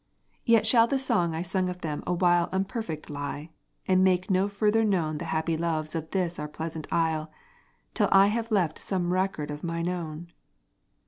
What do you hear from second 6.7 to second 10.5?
Isle, Till I have left some record of mine own.